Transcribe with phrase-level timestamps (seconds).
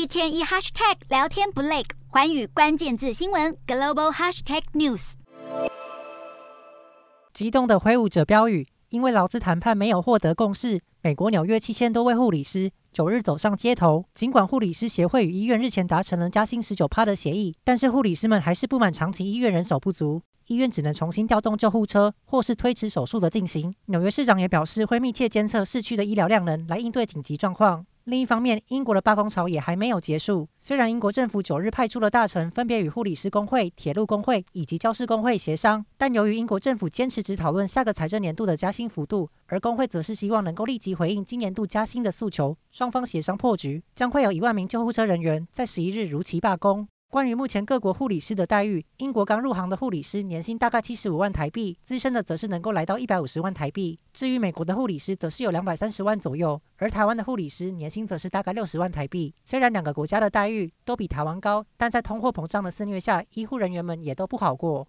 [0.00, 5.12] 一天一 hashtag 聊天不累，寰宇关键字新闻 global hashtag news。
[7.34, 14.06] 激动的挥舞着标语，因为劳资谈判没有获得共识，美国纽约七千多位护理师九日走上街头。
[14.14, 20.22] 尽管护理师协会与医院日前达成了加薪十九趴的协议，但是护理师们还是不满长期医院人手不足。
[20.46, 23.70] 医院只能重新调动救护车，或是推迟手术的进行。
[23.88, 27.84] 纽约市长也表示，会密切监测市区的医疗量能，来应对紧急状况。
[28.10, 30.48] 另一方面，英国的罢工潮也还没有结束。
[30.58, 46.88] 虽然英国政府九日派出了大臣，分别与护理师工会、铁路工会以及教师工会协商，但由于英国政府坚持只讨论下个财政年度的加薪幅度，而工会则是希望能够立即回应今年度加薪的诉求，双方协商破局，将会有一万名救护车人员在十一日如期罢工。
[47.10, 53.98] 关于目前各国护理师的待遇，英国刚入行的护理师年薪大概七十五万台币，资深的则是能够来到一百五十万台币。
[54.14, 59.34] 至于美国的护理师，则是有两百三十万左右，而台湾的护理师年薪则是大概六十万台币。
[59.44, 64.86] 虽然两个国家的待遇都比台湾高，但在通货膨胀的肆虐下，医护人员们也都不好过。